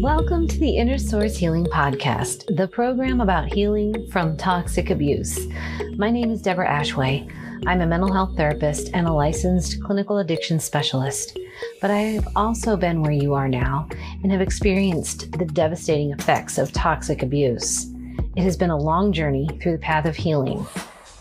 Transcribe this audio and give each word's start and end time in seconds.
Welcome 0.00 0.46
to 0.46 0.58
the 0.60 0.76
Inner 0.76 0.98
Source 0.98 1.36
Healing 1.36 1.64
Podcast, 1.64 2.56
the 2.56 2.68
program 2.68 3.20
about 3.20 3.52
healing 3.52 4.06
from 4.12 4.36
toxic 4.36 4.90
abuse. 4.90 5.48
My 5.96 6.12
name 6.12 6.30
is 6.30 6.42
Deborah 6.42 6.68
Ashway. 6.68 7.28
I'm 7.66 7.80
a 7.80 7.86
mental 7.86 8.12
health 8.12 8.36
therapist 8.36 8.90
and 8.94 9.08
a 9.08 9.12
licensed 9.12 9.82
clinical 9.82 10.18
addiction 10.18 10.60
specialist. 10.60 11.36
But 11.80 11.90
I 11.90 11.98
have 11.98 12.28
also 12.36 12.76
been 12.76 13.02
where 13.02 13.10
you 13.10 13.34
are 13.34 13.48
now 13.48 13.88
and 14.22 14.30
have 14.30 14.40
experienced 14.40 15.32
the 15.32 15.44
devastating 15.44 16.12
effects 16.12 16.56
of 16.56 16.70
toxic 16.70 17.24
abuse. 17.24 17.92
It 18.36 18.44
has 18.44 18.56
been 18.56 18.70
a 18.70 18.78
long 18.78 19.12
journey 19.12 19.48
through 19.60 19.72
the 19.72 19.78
path 19.78 20.06
of 20.06 20.14
healing 20.14 20.64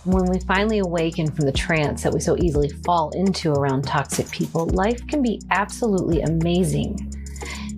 when 0.04 0.26
we 0.26 0.40
finally 0.40 0.80
awaken 0.80 1.32
from 1.32 1.46
the 1.46 1.52
trance 1.52 2.04
that 2.04 2.14
we 2.14 2.20
so 2.20 2.36
easily 2.38 2.70
fall 2.70 3.12
into 3.12 3.52
around 3.52 3.84
toxic 3.84 4.30
people, 4.32 4.66
life 4.68 5.06
can 5.08 5.22
be 5.22 5.40
absolutely 5.52 6.22
amazing. 6.22 7.14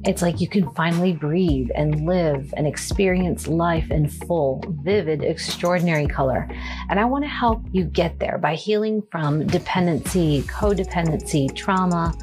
It's 0.06 0.22
like 0.22 0.42
you 0.42 0.48
can 0.50 0.70
finally 0.72 1.14
breathe 1.14 1.70
and 1.76 2.06
live 2.06 2.54
and 2.58 2.68
experience 2.68 3.48
life 3.48 3.90
in 3.90 4.10
full, 4.10 4.64
vivid, 4.84 5.24
extraordinary 5.24 6.08
color. 6.08 6.50
And 6.90 7.00
I 7.00 7.06
want 7.06 7.24
to 7.24 7.30
help 7.30 7.64
you 7.72 7.86
get 7.86 8.20
there 8.20 8.38
by 8.38 8.56
healing 8.56 9.02
from 9.12 9.48
dependency, 9.48 10.42
codependency, 10.44 11.54
trauma, 11.56 12.14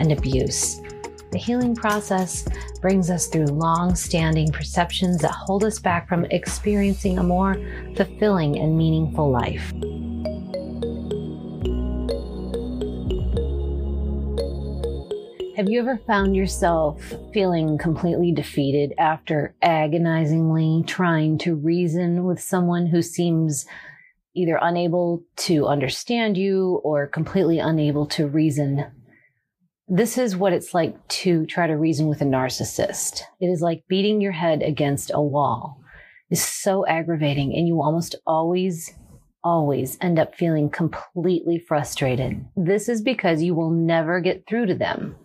and 0.00 0.10
abuse. 0.10 0.80
The 1.30 1.38
healing 1.38 1.76
process 1.76 2.44
brings 2.80 3.08
us 3.08 3.28
through 3.28 3.46
long 3.46 3.94
standing 3.94 4.50
perceptions 4.50 5.18
that 5.18 5.30
hold 5.30 5.62
us 5.62 5.78
back 5.78 6.08
from 6.08 6.24
experiencing 6.26 7.18
a 7.18 7.22
more 7.22 7.54
fulfilling 7.94 8.58
and 8.58 8.76
meaningful 8.76 9.30
life. 9.30 9.72
Have 15.56 15.68
you 15.68 15.78
ever 15.78 16.00
found 16.06 16.34
yourself 16.34 17.00
feeling 17.32 17.78
completely 17.78 18.32
defeated 18.32 18.94
after 18.98 19.54
agonizingly 19.62 20.82
trying 20.86 21.38
to 21.38 21.54
reason 21.54 22.24
with 22.24 22.40
someone 22.40 22.86
who 22.86 23.02
seems 23.02 23.66
either 24.34 24.58
unable 24.60 25.22
to 25.36 25.66
understand 25.66 26.36
you 26.36 26.80
or 26.82 27.06
completely 27.06 27.58
unable 27.58 28.06
to 28.06 28.26
reason 28.26 28.86
this 29.92 30.16
is 30.16 30.36
what 30.36 30.52
it's 30.52 30.72
like 30.72 31.08
to 31.08 31.44
try 31.46 31.66
to 31.66 31.76
reason 31.76 32.06
with 32.06 32.20
a 32.20 32.24
narcissist. 32.24 33.22
It 33.40 33.46
is 33.46 33.60
like 33.60 33.82
beating 33.88 34.20
your 34.20 34.30
head 34.30 34.62
against 34.62 35.10
a 35.12 35.20
wall. 35.20 35.80
It's 36.30 36.40
so 36.40 36.86
aggravating 36.86 37.52
and 37.56 37.66
you 37.66 37.82
almost 37.82 38.14
always 38.24 38.94
always 39.42 39.98
end 40.00 40.18
up 40.18 40.34
feeling 40.34 40.70
completely 40.70 41.58
frustrated. 41.58 42.44
This 42.56 42.88
is 42.88 43.02
because 43.02 43.42
you 43.42 43.54
will 43.54 43.70
never 43.70 44.20
get 44.20 44.46
through 44.46 44.66
to 44.66 44.74
them 44.74 45.16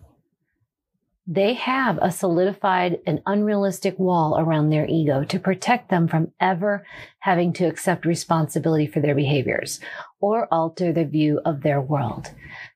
they 1.26 1.54
have 1.54 1.98
a 2.00 2.12
solidified 2.12 3.00
and 3.04 3.20
unrealistic 3.26 3.98
wall 3.98 4.38
around 4.38 4.70
their 4.70 4.86
ego 4.86 5.24
to 5.24 5.40
protect 5.40 5.90
them 5.90 6.06
from 6.06 6.30
ever 6.40 6.86
having 7.18 7.52
to 7.52 7.66
accept 7.66 8.04
responsibility 8.04 8.86
for 8.86 9.00
their 9.00 9.14
behaviors 9.14 9.80
or 10.20 10.46
alter 10.52 10.92
the 10.92 11.04
view 11.04 11.40
of 11.44 11.62
their 11.62 11.80
world. 11.80 12.30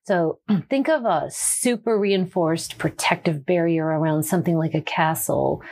So 0.05 0.39
think 0.71 0.89
of 0.89 1.05
a 1.05 1.29
super 1.31 1.99
reinforced 1.99 2.79
protective 2.79 3.47
barrier 3.47 3.87
around 3.87 4.25
something 4.25 4.57
like 4.57 4.75
a 4.75 4.81
castle 4.81 5.63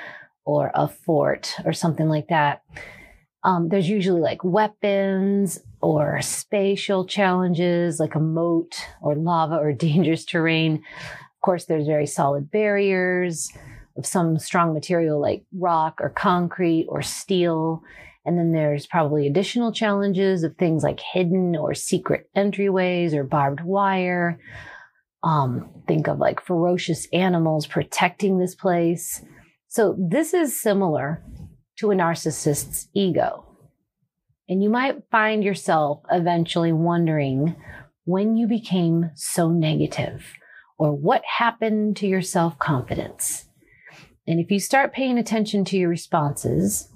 or 0.45 0.71
a 0.75 0.89
fort 0.89 1.55
or 1.65 1.73
something 1.73 2.09
like 2.09 2.29
that. 2.29 2.63
Um, 3.45 3.69
there's 3.69 3.89
usually 3.89 4.21
like 4.21 4.43
weapons 4.43 5.61
or 5.81 6.21
spatial 6.23 7.05
challenges 7.05 8.01
like 8.01 8.15
a 8.15 8.21
moat 8.21 8.75
or 9.01 9.15
lava 9.15 9.57
or 9.57 9.73
dangerous 9.73 10.25
terrain 10.25 10.83
of 11.39 11.43
course, 11.43 11.67
there's 11.67 11.87
very 11.87 12.07
solid 12.07 12.51
barriers 12.51 13.53
of 13.97 14.05
some 14.05 14.41
strong 14.41 14.75
material 14.75 15.21
like 15.21 15.45
rock 15.57 16.01
or 16.01 16.09
concrete 16.09 16.87
or 16.89 17.01
steel. 17.01 17.85
And 18.29 18.39
then 18.39 18.53
there's 18.53 18.87
probably 18.87 19.27
additional 19.27 19.73
challenges 19.73 20.43
of 20.43 20.55
things 20.57 20.83
like 20.83 21.01
hidden 21.01 21.57
or 21.57 21.73
secret 21.73 22.29
entryways 22.37 23.15
or 23.15 23.25
barbed 23.25 23.63
wire. 23.63 24.39
Um, 25.23 25.71
think 25.89 26.09
of 26.09 26.19
like 26.19 26.45
ferocious 26.45 27.09
animals 27.15 27.67
protecting 27.67 28.39
this 28.39 28.55
place. 28.55 29.23
So 29.69 29.97
this 29.99 30.35
is 30.35 30.61
similar 30.61 31.25
to 31.79 31.91
a 31.91 31.95
narcissist's 31.95 32.91
ego. 32.93 33.47
And 34.47 34.63
you 34.63 34.69
might 34.69 35.05
find 35.11 35.43
yourself 35.43 36.03
eventually 36.11 36.73
wondering 36.73 37.57
when 38.05 38.37
you 38.37 38.47
became 38.47 39.11
so 39.15 39.49
negative 39.49 40.23
or 40.77 40.93
what 40.93 41.23
happened 41.25 41.97
to 41.97 42.07
your 42.07 42.21
self 42.21 42.59
confidence. 42.59 43.47
And 44.27 44.39
if 44.39 44.51
you 44.51 44.61
start 44.61 44.93
paying 44.93 45.17
attention 45.17 45.65
to 45.65 45.79
your 45.79 45.89
responses, 45.89 46.91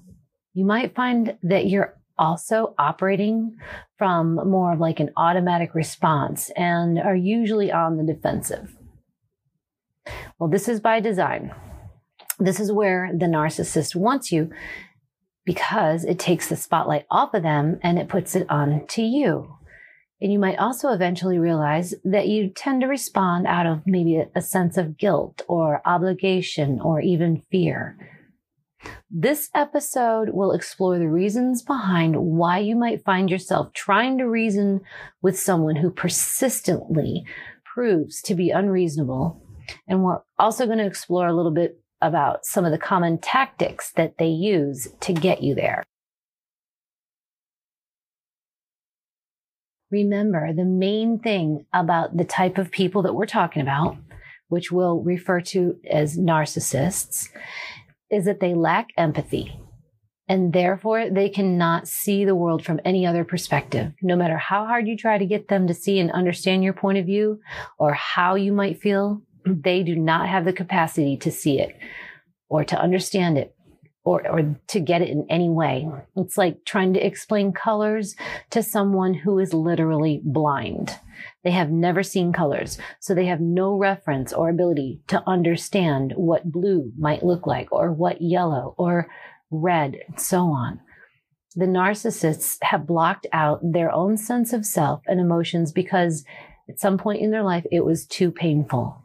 you 0.54 0.64
might 0.64 0.94
find 0.94 1.36
that 1.42 1.66
you're 1.66 1.96
also 2.18 2.74
operating 2.78 3.56
from 3.96 4.34
more 4.34 4.72
of 4.72 4.80
like 4.80 5.00
an 5.00 5.10
automatic 5.16 5.74
response 5.74 6.50
and 6.56 6.98
are 6.98 7.16
usually 7.16 7.72
on 7.72 7.96
the 7.96 8.04
defensive. 8.04 8.76
Well, 10.38 10.50
this 10.50 10.68
is 10.68 10.80
by 10.80 11.00
design. 11.00 11.54
This 12.38 12.60
is 12.60 12.72
where 12.72 13.10
the 13.12 13.26
narcissist 13.26 13.94
wants 13.94 14.32
you 14.32 14.50
because 15.44 16.04
it 16.04 16.18
takes 16.18 16.48
the 16.48 16.56
spotlight 16.56 17.06
off 17.10 17.34
of 17.34 17.42
them 17.42 17.78
and 17.82 17.98
it 17.98 18.08
puts 18.08 18.36
it 18.36 18.48
on 18.48 18.86
to 18.88 19.02
you. 19.02 19.56
And 20.20 20.32
you 20.32 20.38
might 20.38 20.58
also 20.58 20.90
eventually 20.90 21.38
realize 21.38 21.94
that 22.04 22.28
you 22.28 22.48
tend 22.48 22.82
to 22.82 22.86
respond 22.86 23.46
out 23.46 23.66
of 23.66 23.86
maybe 23.86 24.22
a 24.34 24.40
sense 24.40 24.76
of 24.76 24.96
guilt 24.96 25.42
or 25.48 25.82
obligation 25.84 26.80
or 26.80 27.00
even 27.00 27.42
fear. 27.50 27.96
This 29.10 29.50
episode 29.54 30.30
will 30.30 30.52
explore 30.52 30.98
the 30.98 31.08
reasons 31.08 31.62
behind 31.62 32.16
why 32.16 32.58
you 32.58 32.76
might 32.76 33.04
find 33.04 33.30
yourself 33.30 33.72
trying 33.72 34.18
to 34.18 34.24
reason 34.24 34.80
with 35.20 35.38
someone 35.38 35.76
who 35.76 35.90
persistently 35.90 37.24
proves 37.64 38.22
to 38.22 38.34
be 38.34 38.50
unreasonable. 38.50 39.42
And 39.86 40.02
we're 40.02 40.20
also 40.38 40.66
going 40.66 40.78
to 40.78 40.86
explore 40.86 41.26
a 41.26 41.34
little 41.34 41.52
bit 41.52 41.78
about 42.00 42.44
some 42.44 42.64
of 42.64 42.72
the 42.72 42.78
common 42.78 43.18
tactics 43.18 43.92
that 43.92 44.18
they 44.18 44.28
use 44.28 44.88
to 45.00 45.12
get 45.12 45.42
you 45.42 45.54
there. 45.54 45.84
remember 49.92 50.52
the 50.52 50.64
main 50.64 51.18
thing 51.18 51.66
about 51.72 52.16
the 52.16 52.24
type 52.24 52.58
of 52.58 52.72
people 52.72 53.02
that 53.02 53.14
we're 53.14 53.26
talking 53.26 53.62
about, 53.62 53.96
which 54.48 54.72
we'll 54.72 55.00
refer 55.00 55.40
to 55.40 55.78
as 55.88 56.18
narcissists, 56.18 57.28
is 58.12 58.26
that 58.26 58.40
they 58.40 58.54
lack 58.54 58.90
empathy. 58.96 59.58
And 60.28 60.52
therefore, 60.52 61.10
they 61.10 61.28
cannot 61.28 61.88
see 61.88 62.24
the 62.24 62.34
world 62.34 62.64
from 62.64 62.80
any 62.84 63.04
other 63.04 63.24
perspective. 63.24 63.92
No 64.02 64.14
matter 64.14 64.38
how 64.38 64.66
hard 64.66 64.86
you 64.86 64.96
try 64.96 65.18
to 65.18 65.26
get 65.26 65.48
them 65.48 65.66
to 65.66 65.74
see 65.74 65.98
and 65.98 66.12
understand 66.12 66.62
your 66.62 66.72
point 66.72 66.98
of 66.98 67.06
view 67.06 67.40
or 67.78 67.92
how 67.94 68.36
you 68.36 68.52
might 68.52 68.80
feel, 68.80 69.22
they 69.44 69.82
do 69.82 69.96
not 69.96 70.28
have 70.28 70.44
the 70.44 70.52
capacity 70.52 71.16
to 71.18 71.30
see 71.30 71.58
it 71.58 71.76
or 72.48 72.64
to 72.64 72.80
understand 72.80 73.36
it 73.36 73.54
or, 74.04 74.26
or 74.28 74.56
to 74.68 74.80
get 74.80 75.02
it 75.02 75.08
in 75.08 75.26
any 75.30 75.48
way. 75.48 75.88
It's 76.16 76.36
like 76.36 76.64
trying 76.64 76.94
to 76.94 77.06
explain 77.06 77.52
colors 77.52 78.16
to 78.50 78.62
someone 78.62 79.14
who 79.14 79.38
is 79.38 79.54
literally 79.54 80.20
blind. 80.24 80.98
They 81.44 81.52
have 81.52 81.70
never 81.70 82.02
seen 82.02 82.32
colors, 82.32 82.78
so 83.00 83.14
they 83.14 83.26
have 83.26 83.40
no 83.40 83.76
reference 83.76 84.32
or 84.32 84.48
ability 84.48 85.00
to 85.08 85.22
understand 85.26 86.14
what 86.16 86.50
blue 86.50 86.92
might 86.98 87.22
look 87.24 87.46
like 87.46 87.70
or 87.70 87.92
what 87.92 88.20
yellow 88.20 88.74
or 88.76 89.08
red 89.50 89.96
and 90.08 90.20
so 90.20 90.46
on. 90.46 90.80
The 91.54 91.66
narcissists 91.66 92.56
have 92.62 92.86
blocked 92.86 93.26
out 93.32 93.60
their 93.62 93.92
own 93.92 94.16
sense 94.16 94.52
of 94.52 94.64
self 94.64 95.02
and 95.06 95.20
emotions 95.20 95.70
because 95.70 96.24
at 96.68 96.80
some 96.80 96.96
point 96.96 97.20
in 97.20 97.30
their 97.30 97.42
life 97.42 97.66
it 97.70 97.84
was 97.84 98.06
too 98.06 98.30
painful. 98.30 98.98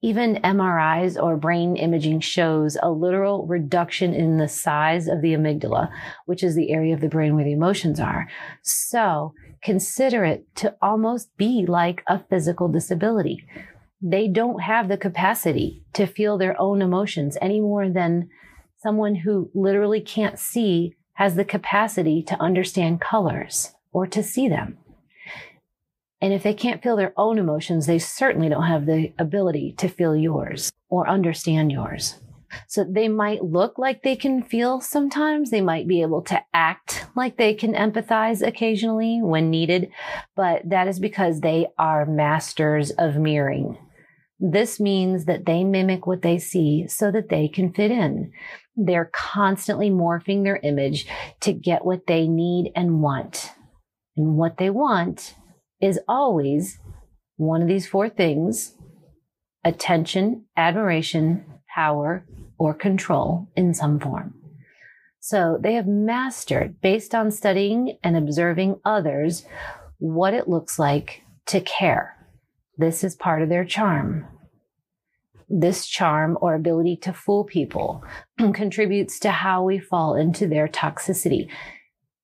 Even 0.00 0.36
MRIs 0.36 1.20
or 1.20 1.36
brain 1.36 1.76
imaging 1.76 2.20
shows 2.20 2.76
a 2.80 2.90
literal 2.90 3.46
reduction 3.46 4.14
in 4.14 4.36
the 4.36 4.46
size 4.46 5.08
of 5.08 5.22
the 5.22 5.34
amygdala, 5.34 5.90
which 6.26 6.44
is 6.44 6.54
the 6.54 6.70
area 6.70 6.94
of 6.94 7.00
the 7.00 7.08
brain 7.08 7.34
where 7.34 7.44
the 7.44 7.52
emotions 7.52 7.98
are. 7.98 8.28
So 8.62 9.34
consider 9.60 10.24
it 10.24 10.46
to 10.56 10.76
almost 10.80 11.36
be 11.36 11.66
like 11.66 12.04
a 12.06 12.22
physical 12.30 12.68
disability. 12.68 13.44
They 14.00 14.28
don't 14.28 14.62
have 14.62 14.88
the 14.88 14.96
capacity 14.96 15.82
to 15.94 16.06
feel 16.06 16.38
their 16.38 16.58
own 16.60 16.80
emotions 16.80 17.36
any 17.40 17.60
more 17.60 17.88
than 17.88 18.28
someone 18.76 19.16
who 19.16 19.50
literally 19.52 20.00
can't 20.00 20.38
see 20.38 20.94
has 21.14 21.34
the 21.34 21.44
capacity 21.44 22.22
to 22.22 22.40
understand 22.40 23.00
colors 23.00 23.72
or 23.92 24.06
to 24.06 24.22
see 24.22 24.48
them. 24.48 24.78
And 26.20 26.32
if 26.32 26.42
they 26.42 26.54
can't 26.54 26.82
feel 26.82 26.96
their 26.96 27.14
own 27.16 27.38
emotions, 27.38 27.86
they 27.86 27.98
certainly 27.98 28.48
don't 28.48 28.64
have 28.64 28.86
the 28.86 29.12
ability 29.18 29.74
to 29.78 29.88
feel 29.88 30.16
yours 30.16 30.72
or 30.88 31.08
understand 31.08 31.70
yours. 31.70 32.16
So 32.66 32.84
they 32.84 33.08
might 33.08 33.44
look 33.44 33.78
like 33.78 34.02
they 34.02 34.16
can 34.16 34.42
feel 34.42 34.80
sometimes. 34.80 35.50
They 35.50 35.60
might 35.60 35.86
be 35.86 36.02
able 36.02 36.22
to 36.22 36.42
act 36.54 37.06
like 37.14 37.36
they 37.36 37.54
can 37.54 37.74
empathize 37.74 38.46
occasionally 38.46 39.20
when 39.22 39.50
needed, 39.50 39.90
but 40.34 40.62
that 40.68 40.88
is 40.88 40.98
because 40.98 41.40
they 41.40 41.68
are 41.78 42.06
masters 42.06 42.90
of 42.92 43.16
mirroring. 43.16 43.76
This 44.40 44.78
means 44.78 45.24
that 45.24 45.46
they 45.46 45.64
mimic 45.64 46.06
what 46.06 46.22
they 46.22 46.38
see 46.38 46.86
so 46.88 47.10
that 47.10 47.28
they 47.28 47.48
can 47.48 47.72
fit 47.72 47.90
in. 47.90 48.32
They're 48.76 49.10
constantly 49.12 49.90
morphing 49.90 50.44
their 50.44 50.60
image 50.62 51.06
to 51.40 51.52
get 51.52 51.84
what 51.84 52.06
they 52.06 52.28
need 52.28 52.72
and 52.76 53.02
want. 53.02 53.52
And 54.16 54.36
what 54.36 54.56
they 54.56 54.70
want 54.70 55.34
is 55.80 56.00
always 56.08 56.78
one 57.36 57.62
of 57.62 57.68
these 57.68 57.86
four 57.86 58.08
things 58.08 58.74
attention, 59.64 60.44
admiration, 60.56 61.44
power, 61.74 62.24
or 62.58 62.72
control 62.72 63.48
in 63.56 63.74
some 63.74 63.98
form. 63.98 64.34
So 65.20 65.58
they 65.60 65.74
have 65.74 65.86
mastered, 65.86 66.80
based 66.80 67.14
on 67.14 67.30
studying 67.30 67.98
and 68.02 68.16
observing 68.16 68.80
others, 68.84 69.44
what 69.98 70.32
it 70.32 70.48
looks 70.48 70.78
like 70.78 71.22
to 71.46 71.60
care. 71.60 72.16
This 72.76 73.02
is 73.02 73.16
part 73.16 73.42
of 73.42 73.48
their 73.48 73.64
charm. 73.64 74.26
This 75.48 75.86
charm 75.86 76.38
or 76.40 76.54
ability 76.54 76.96
to 77.02 77.12
fool 77.12 77.44
people 77.44 78.04
contributes 78.54 79.18
to 79.20 79.30
how 79.30 79.64
we 79.64 79.78
fall 79.78 80.14
into 80.14 80.46
their 80.46 80.68
toxicity. 80.68 81.48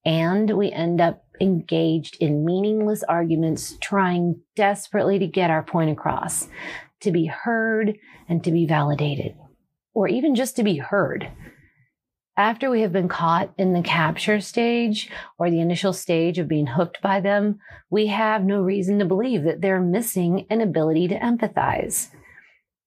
And 0.05 0.57
we 0.57 0.71
end 0.71 1.01
up 1.01 1.25
engaged 1.41 2.17
in 2.21 2.45
meaningless 2.45 3.03
arguments, 3.03 3.77
trying 3.81 4.41
desperately 4.57 5.19
to 5.19 5.27
get 5.27 5.51
our 5.51 5.63
point 5.63 5.91
across, 5.91 6.49
to 7.01 7.11
be 7.11 7.27
heard 7.27 7.97
and 8.29 8.43
to 8.45 8.53
be 8.53 8.67
validated, 8.67 9.35
or 9.95 10.09
even 10.09 10.35
just 10.35 10.57
to 10.57 10.63
be 10.63 10.77
heard. 10.77 11.31
After 12.37 12.69
we 12.69 12.81
have 12.81 12.93
been 12.93 13.09
caught 13.09 13.55
in 13.57 13.73
the 13.73 13.83
capture 13.83 14.41
stage 14.41 15.09
or 15.39 15.51
the 15.51 15.61
initial 15.61 15.93
stage 15.93 16.39
of 16.39 16.49
being 16.49 16.67
hooked 16.67 17.01
by 17.01 17.21
them, 17.21 17.61
we 17.91 18.09
have 18.09 18.43
no 18.43 18.61
reason 18.61 18.99
to 18.99 19.05
believe 19.05 19.45
that 19.45 19.61
they're 19.61 19.81
missing 19.81 20.47
an 20.51 20.61
ability 20.61 21.07
to 21.09 21.19
empathize 21.19 22.09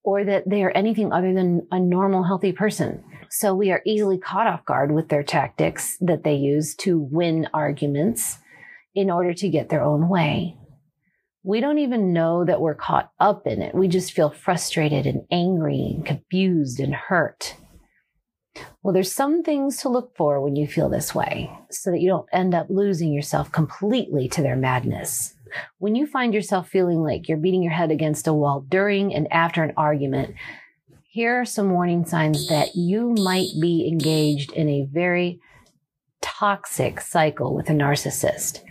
or 0.04 0.26
that 0.26 0.50
they 0.50 0.64
are 0.64 0.72
anything 0.72 1.14
other 1.14 1.34
than 1.34 1.66
a 1.72 1.80
normal, 1.80 2.24
healthy 2.24 2.52
person. 2.52 3.04
So 3.30 3.54
we 3.54 3.72
are 3.72 3.82
easily 3.86 4.18
caught 4.18 4.48
off 4.48 4.66
guard 4.66 4.92
with 4.92 5.10
their 5.10 5.24
tactics 5.24 5.98
that 6.02 6.24
they 6.24 6.36
use 6.36 6.76
to 6.76 7.00
win 7.00 7.48
arguments 7.54 8.38
in 8.96 9.12
order 9.12 9.34
to 9.34 9.50
get 9.50 9.70
their 9.70 9.84
own 9.84 10.10
way. 10.10 10.58
We 11.44 11.62
don't 11.62 11.78
even 11.80 12.14
know 12.14 12.44
that 12.46 12.60
we're 12.60 12.76
caught 12.76 13.12
up 13.20 13.48
in 13.48 13.62
it. 13.62 13.74
We 13.74 13.88
just 13.88 14.12
feel 14.12 14.30
frustrated 14.30 15.06
and 15.06 15.22
angry 15.32 15.94
and 15.96 16.06
confused 16.06 16.80
and 16.80 16.94
hurt. 16.94 17.56
Well, 18.82 18.94
there's 18.94 19.14
some 19.14 19.44
things 19.44 19.78
to 19.78 19.90
look 19.90 20.16
for 20.18 20.42
when 20.42 20.56
you 20.56 20.68
feel 20.68 20.90
this 20.90 21.14
way 21.14 21.52
so 21.70 21.92
that 21.92 22.02
you 22.02 22.10
don't 22.10 22.28
end 22.34 22.56
up 22.56 22.68
losing 22.70 23.14
yourself 23.14 23.52
completely 23.52 24.28
to 24.30 24.42
their 24.42 24.56
madness. 24.56 25.36
When 25.78 25.96
you 25.96 26.08
find 26.08 26.34
yourself 26.34 26.70
feeling 26.70 27.02
like 27.02 27.30
you're 27.30 27.38
beating 27.38 27.64
your 27.64 27.72
head 27.72 27.92
against 27.92 28.28
a 28.28 28.34
wall 28.34 28.66
during 28.68 29.14
and 29.14 29.32
after 29.32 29.64
an 29.64 29.74
argument, 29.78 30.36
here 31.18 31.42
are 31.42 31.46
some 31.46 31.72
warning 31.72 32.06
signs 32.06 32.48
that 32.48 32.76
you 32.76 33.16
might 33.18 33.50
be 33.60 33.88
engaged 33.88 34.52
in 34.52 34.70
a 34.70 34.88
very 34.92 35.40
toxic 36.22 37.02
cycle 37.02 37.56
with 37.56 37.72
a 37.72 37.74
narcissist. 37.74 38.62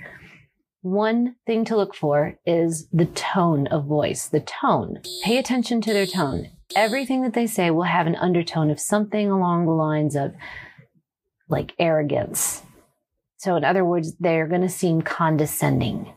One 0.81 1.35
thing 1.45 1.65
to 1.65 1.77
look 1.77 1.93
for 1.93 2.39
is 2.47 2.87
the 2.93 3.07
tone 3.07 3.67
of 3.67 3.87
voice, 3.87 4.29
the 4.29 4.39
tone. 4.39 5.01
Pay 5.25 5.39
attention 5.39 5.81
to 5.81 5.93
their 5.93 6.07
tone. 6.07 6.51
Everything 6.77 7.23
that 7.23 7.35
they 7.35 7.49
say 7.49 7.73
will 7.73 7.83
have 7.83 8.07
an 8.07 8.15
undertone 8.15 8.71
of 8.71 8.79
something 8.79 9.29
along 9.29 9.67
the 9.67 9.73
lines 9.73 10.15
of 10.15 10.33
like 11.49 11.73
arrogance. 11.81 12.63
So, 13.39 13.57
in 13.57 13.65
other 13.65 13.85
words, 13.85 14.15
they're 14.21 14.47
going 14.47 14.61
to 14.61 14.69
seem 14.69 15.03
condescending. 15.03 16.15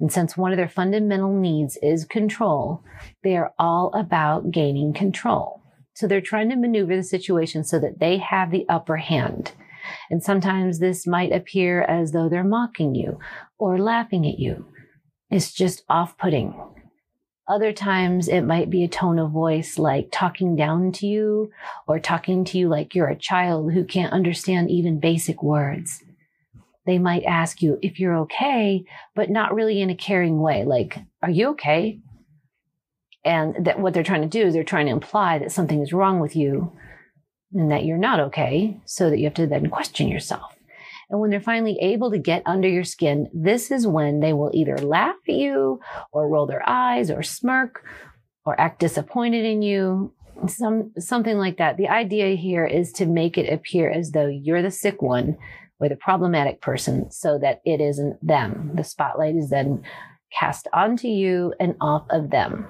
And 0.00 0.10
since 0.10 0.38
one 0.38 0.52
of 0.52 0.56
their 0.56 0.70
fundamental 0.70 1.38
needs 1.38 1.76
is 1.82 2.06
control, 2.06 2.82
they 3.22 3.36
are 3.36 3.52
all 3.58 3.92
about 3.92 4.50
gaining 4.50 4.94
control. 4.94 5.60
So 5.96 6.06
they're 6.06 6.20
trying 6.20 6.50
to 6.50 6.56
maneuver 6.56 6.94
the 6.94 7.02
situation 7.02 7.64
so 7.64 7.78
that 7.78 8.00
they 8.00 8.18
have 8.18 8.50
the 8.50 8.66
upper 8.68 8.98
hand. 8.98 9.52
And 10.10 10.22
sometimes 10.22 10.78
this 10.78 11.06
might 11.06 11.32
appear 11.32 11.80
as 11.82 12.12
though 12.12 12.28
they're 12.28 12.44
mocking 12.44 12.94
you 12.94 13.18
or 13.58 13.78
laughing 13.78 14.26
at 14.26 14.38
you. 14.38 14.66
It's 15.30 15.52
just 15.52 15.84
off 15.88 16.18
putting. 16.18 16.54
Other 17.48 17.72
times 17.72 18.28
it 18.28 18.42
might 18.42 18.68
be 18.68 18.84
a 18.84 18.88
tone 18.88 19.18
of 19.18 19.30
voice 19.30 19.78
like 19.78 20.08
talking 20.12 20.54
down 20.54 20.92
to 20.92 21.06
you 21.06 21.50
or 21.88 21.98
talking 21.98 22.44
to 22.44 22.58
you 22.58 22.68
like 22.68 22.94
you're 22.94 23.08
a 23.08 23.16
child 23.16 23.72
who 23.72 23.82
can't 23.82 24.12
understand 24.12 24.70
even 24.70 25.00
basic 25.00 25.42
words. 25.42 26.04
They 26.84 26.98
might 26.98 27.24
ask 27.24 27.62
you 27.62 27.78
if 27.80 27.98
you're 27.98 28.18
okay, 28.18 28.84
but 29.14 29.30
not 29.30 29.54
really 29.54 29.80
in 29.80 29.88
a 29.88 29.96
caring 29.96 30.40
way. 30.40 30.64
Like, 30.64 30.98
are 31.22 31.30
you 31.30 31.48
okay? 31.50 32.00
And 33.26 33.66
that 33.66 33.80
what 33.80 33.92
they're 33.92 34.04
trying 34.04 34.22
to 34.22 34.28
do 34.28 34.46
is 34.46 34.54
they're 34.54 34.62
trying 34.62 34.86
to 34.86 34.92
imply 34.92 35.38
that 35.40 35.50
something 35.50 35.82
is 35.82 35.92
wrong 35.92 36.20
with 36.20 36.36
you 36.36 36.72
and 37.52 37.72
that 37.72 37.84
you're 37.84 37.98
not 37.98 38.20
okay 38.20 38.80
so 38.84 39.10
that 39.10 39.18
you 39.18 39.24
have 39.24 39.34
to 39.34 39.48
then 39.48 39.68
question 39.68 40.06
yourself. 40.08 40.54
And 41.10 41.20
when 41.20 41.30
they're 41.30 41.40
finally 41.40 41.76
able 41.80 42.12
to 42.12 42.18
get 42.18 42.42
under 42.46 42.68
your 42.68 42.84
skin, 42.84 43.28
this 43.34 43.72
is 43.72 43.84
when 43.84 44.20
they 44.20 44.32
will 44.32 44.52
either 44.54 44.78
laugh 44.78 45.16
at 45.28 45.34
you 45.34 45.80
or 46.12 46.28
roll 46.28 46.46
their 46.46 46.68
eyes 46.68 47.10
or 47.10 47.24
smirk 47.24 47.84
or 48.44 48.60
act 48.60 48.78
disappointed 48.78 49.44
in 49.44 49.60
you. 49.60 50.12
Some, 50.46 50.92
something 50.96 51.36
like 51.36 51.56
that. 51.58 51.78
The 51.78 51.88
idea 51.88 52.36
here 52.36 52.64
is 52.64 52.92
to 52.92 53.06
make 53.06 53.36
it 53.36 53.52
appear 53.52 53.90
as 53.90 54.12
though 54.12 54.28
you're 54.28 54.62
the 54.62 54.70
sick 54.70 55.02
one 55.02 55.36
or 55.80 55.88
the 55.88 55.96
problematic 55.96 56.60
person 56.60 57.10
so 57.10 57.38
that 57.38 57.60
it 57.64 57.80
isn't 57.80 58.24
them. 58.24 58.70
The 58.74 58.84
spotlight 58.84 59.34
is 59.34 59.50
then 59.50 59.82
cast 60.38 60.68
onto 60.72 61.08
you 61.08 61.54
and 61.58 61.74
off 61.80 62.06
of 62.10 62.30
them. 62.30 62.66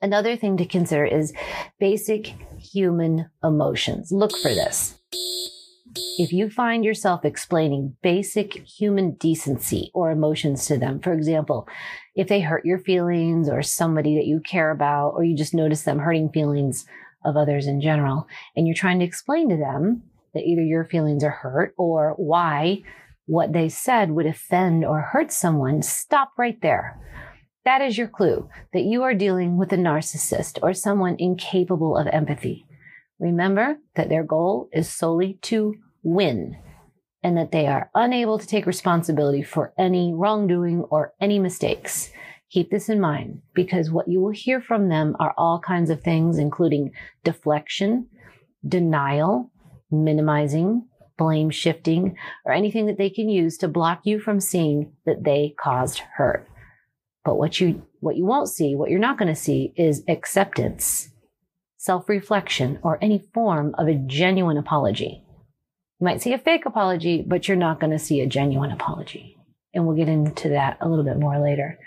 Another 0.00 0.36
thing 0.36 0.56
to 0.58 0.64
consider 0.64 1.04
is 1.04 1.32
basic 1.80 2.34
human 2.58 3.28
emotions. 3.42 4.12
Look 4.12 4.30
for 4.42 4.54
this. 4.54 4.98
If 6.18 6.32
you 6.32 6.50
find 6.50 6.84
yourself 6.84 7.24
explaining 7.24 7.96
basic 8.02 8.54
human 8.64 9.12
decency 9.14 9.90
or 9.94 10.10
emotions 10.10 10.66
to 10.66 10.78
them, 10.78 11.00
for 11.00 11.12
example, 11.12 11.66
if 12.14 12.28
they 12.28 12.40
hurt 12.40 12.64
your 12.64 12.78
feelings 12.78 13.48
or 13.48 13.62
somebody 13.62 14.14
that 14.16 14.26
you 14.26 14.40
care 14.40 14.70
about, 14.70 15.10
or 15.10 15.24
you 15.24 15.36
just 15.36 15.54
notice 15.54 15.82
them 15.82 15.98
hurting 15.98 16.30
feelings 16.30 16.86
of 17.24 17.36
others 17.36 17.66
in 17.66 17.80
general, 17.80 18.28
and 18.54 18.66
you're 18.66 18.76
trying 18.76 19.00
to 19.00 19.04
explain 19.04 19.48
to 19.48 19.56
them 19.56 20.02
that 20.34 20.44
either 20.44 20.62
your 20.62 20.84
feelings 20.84 21.24
are 21.24 21.30
hurt 21.30 21.74
or 21.76 22.14
why 22.16 22.82
what 23.26 23.52
they 23.52 23.68
said 23.68 24.10
would 24.12 24.26
offend 24.26 24.84
or 24.84 25.00
hurt 25.00 25.32
someone, 25.32 25.82
stop 25.82 26.30
right 26.38 26.60
there. 26.62 26.98
That 27.68 27.82
is 27.82 27.98
your 27.98 28.08
clue 28.08 28.48
that 28.72 28.84
you 28.84 29.02
are 29.02 29.12
dealing 29.12 29.58
with 29.58 29.74
a 29.74 29.76
narcissist 29.76 30.58
or 30.62 30.72
someone 30.72 31.16
incapable 31.18 31.98
of 31.98 32.06
empathy. 32.06 32.64
Remember 33.20 33.76
that 33.94 34.08
their 34.08 34.24
goal 34.24 34.70
is 34.72 34.88
solely 34.88 35.38
to 35.42 35.74
win 36.02 36.56
and 37.22 37.36
that 37.36 37.52
they 37.52 37.66
are 37.66 37.90
unable 37.94 38.38
to 38.38 38.46
take 38.46 38.64
responsibility 38.64 39.42
for 39.42 39.74
any 39.76 40.14
wrongdoing 40.14 40.80
or 40.84 41.12
any 41.20 41.38
mistakes. 41.38 42.10
Keep 42.50 42.70
this 42.70 42.88
in 42.88 43.00
mind 43.00 43.42
because 43.52 43.90
what 43.90 44.08
you 44.08 44.22
will 44.22 44.32
hear 44.32 44.62
from 44.62 44.88
them 44.88 45.14
are 45.20 45.34
all 45.36 45.60
kinds 45.60 45.90
of 45.90 46.00
things, 46.00 46.38
including 46.38 46.92
deflection, 47.22 48.06
denial, 48.66 49.50
minimizing, 49.90 50.88
blame 51.18 51.50
shifting, 51.50 52.16
or 52.46 52.52
anything 52.52 52.86
that 52.86 52.96
they 52.96 53.10
can 53.10 53.28
use 53.28 53.58
to 53.58 53.68
block 53.68 54.00
you 54.04 54.18
from 54.18 54.40
seeing 54.40 54.90
that 55.04 55.24
they 55.24 55.54
caused 55.60 55.98
hurt. 55.98 56.48
But 57.28 57.36
what 57.36 57.60
you, 57.60 57.82
what 58.00 58.16
you 58.16 58.24
won't 58.24 58.48
see, 58.48 58.74
what 58.74 58.88
you're 58.88 58.98
not 58.98 59.18
going 59.18 59.28
to 59.28 59.38
see 59.38 59.74
is 59.76 60.02
acceptance, 60.08 61.10
self-reflection, 61.76 62.78
or 62.82 62.96
any 63.02 63.28
form 63.34 63.74
of 63.76 63.86
a 63.86 63.94
genuine 63.94 64.56
apology. 64.56 65.22
You 66.00 66.04
might 66.06 66.22
see 66.22 66.32
a 66.32 66.38
fake 66.38 66.64
apology, 66.64 67.22
but 67.26 67.46
you're 67.46 67.56
not 67.58 67.80
going 67.80 67.90
to 67.90 67.98
see 67.98 68.22
a 68.22 68.26
genuine 68.26 68.72
apology. 68.72 69.36
And 69.74 69.86
we'll 69.86 69.94
get 69.94 70.08
into 70.08 70.48
that 70.48 70.78
a 70.80 70.88
little 70.88 71.04
bit 71.04 71.18
more 71.18 71.38
later. 71.38 71.78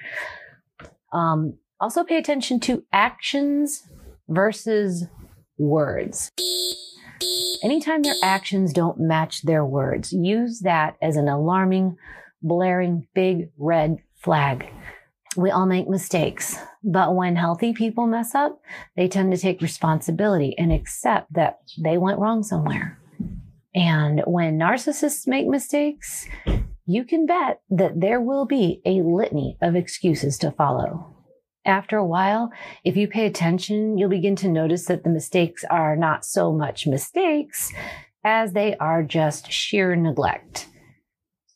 Um, 1.11 1.57
Also, 1.79 2.03
pay 2.03 2.17
attention 2.17 2.59
to 2.59 2.83
actions 2.93 3.81
versus 4.29 5.07
words. 5.57 6.29
Anytime 7.63 8.03
their 8.03 8.13
actions 8.21 8.73
don't 8.73 8.99
match 8.99 9.41
their 9.41 9.65
words, 9.65 10.13
use 10.13 10.59
that 10.59 10.97
as 11.01 11.15
an 11.15 11.27
alarming, 11.27 11.97
blaring, 12.43 13.07
big 13.15 13.49
red 13.57 13.97
flag. 14.23 14.69
We 15.37 15.49
all 15.49 15.65
make 15.65 15.87
mistakes, 15.87 16.57
but 16.83 17.15
when 17.15 17.37
healthy 17.37 17.71
people 17.71 18.05
mess 18.05 18.35
up, 18.35 18.61
they 18.97 19.07
tend 19.07 19.31
to 19.31 19.37
take 19.37 19.61
responsibility 19.61 20.55
and 20.57 20.73
accept 20.73 21.31
that 21.33 21.59
they 21.81 21.97
went 21.97 22.19
wrong 22.19 22.43
somewhere. 22.43 22.99
And 23.73 24.21
when 24.27 24.59
narcissists 24.59 25.27
make 25.27 25.47
mistakes, 25.47 26.27
you 26.85 27.05
can 27.05 27.25
bet 27.25 27.61
that 27.69 28.01
there 28.01 28.19
will 28.19 28.45
be 28.45 28.81
a 28.85 29.01
litany 29.01 29.57
of 29.61 29.75
excuses 29.75 30.37
to 30.39 30.51
follow. 30.51 31.15
After 31.63 31.95
a 31.95 32.05
while, 32.05 32.51
if 32.83 32.97
you 32.97 33.07
pay 33.07 33.25
attention, 33.25 33.97
you'll 33.97 34.09
begin 34.09 34.35
to 34.37 34.49
notice 34.49 34.85
that 34.87 35.05
the 35.05 35.09
mistakes 35.09 35.63
are 35.69 35.95
not 35.95 36.25
so 36.25 36.51
much 36.51 36.87
mistakes 36.87 37.71
as 38.25 38.51
they 38.51 38.75
are 38.77 39.03
just 39.03 39.49
sheer 39.49 39.95
neglect. 39.95 40.67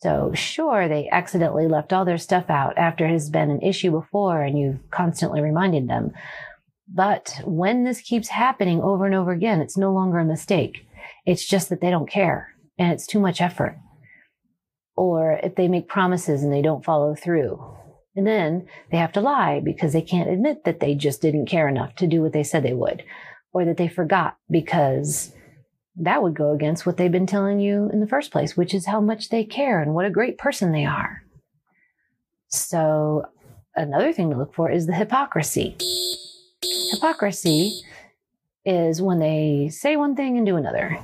So, 0.05 0.33
sure, 0.35 0.88
they 0.88 1.09
accidentally 1.09 1.67
left 1.67 1.91
all 1.91 2.05
their 2.05 2.19
stuff 2.19 2.47
out 2.47 2.77
after 2.77 3.07
it 3.07 3.12
has 3.12 3.31
been 3.31 3.50
an 3.50 3.63
issue 3.63 3.89
before 3.89 4.43
and 4.43 4.55
you've 4.55 4.91
constantly 4.91 5.41
reminded 5.41 5.88
them. 5.88 6.12
But 6.88 7.41
when 7.43 7.85
this 7.85 8.01
keeps 8.01 8.27
happening 8.27 8.81
over 8.83 9.07
and 9.07 9.15
over 9.15 9.31
again, 9.31 9.62
it's 9.62 9.79
no 9.79 9.91
longer 9.91 10.19
a 10.19 10.24
mistake. 10.24 10.85
It's 11.25 11.43
just 11.43 11.69
that 11.69 11.81
they 11.81 11.89
don't 11.89 12.07
care 12.07 12.53
and 12.77 12.93
it's 12.93 13.07
too 13.07 13.19
much 13.19 13.41
effort. 13.41 13.79
Or 14.95 15.39
if 15.41 15.55
they 15.55 15.67
make 15.67 15.88
promises 15.88 16.43
and 16.43 16.53
they 16.53 16.62
don't 16.62 16.85
follow 16.85 17.15
through. 17.15 17.59
And 18.15 18.27
then 18.27 18.67
they 18.91 18.97
have 18.97 19.13
to 19.13 19.21
lie 19.21 19.59
because 19.59 19.93
they 19.93 20.03
can't 20.03 20.29
admit 20.29 20.65
that 20.65 20.81
they 20.81 20.93
just 20.93 21.19
didn't 21.19 21.47
care 21.47 21.67
enough 21.67 21.95
to 21.95 22.05
do 22.05 22.21
what 22.21 22.31
they 22.31 22.43
said 22.43 22.62
they 22.62 22.74
would. 22.74 23.01
Or 23.53 23.65
that 23.65 23.77
they 23.77 23.88
forgot 23.88 24.38
because 24.51 25.33
that 25.97 26.21
would 26.21 26.33
go 26.33 26.51
against 26.53 26.85
what 26.85 26.97
they've 26.97 27.11
been 27.11 27.27
telling 27.27 27.59
you 27.59 27.89
in 27.91 27.99
the 27.99 28.07
first 28.07 28.31
place, 28.31 28.57
which 28.57 28.73
is 28.73 28.85
how 28.85 28.99
much 28.99 29.29
they 29.29 29.43
care 29.43 29.81
and 29.81 29.93
what 29.93 30.05
a 30.05 30.09
great 30.09 30.37
person 30.37 30.71
they 30.71 30.85
are. 30.85 31.23
So 32.47 33.25
another 33.75 34.11
thing 34.11 34.29
to 34.31 34.37
look 34.37 34.53
for 34.53 34.69
is 34.69 34.87
the 34.87 34.93
hypocrisy. 34.93 35.77
Hypocrisy 36.91 37.81
is 38.65 39.01
when 39.01 39.19
they 39.19 39.69
say 39.71 39.95
one 39.95 40.15
thing 40.15 40.37
and 40.37 40.45
do 40.45 40.57
another. 40.57 40.99